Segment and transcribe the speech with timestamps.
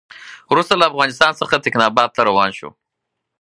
[0.51, 2.69] وروسته له افغانستان څخه تکیناباد ته روان شو.